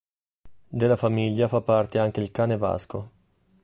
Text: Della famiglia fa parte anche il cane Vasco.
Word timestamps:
Della 0.67 0.95
famiglia 0.95 1.47
fa 1.47 1.61
parte 1.61 1.99
anche 1.99 2.21
il 2.21 2.31
cane 2.31 2.57
Vasco. 2.57 3.11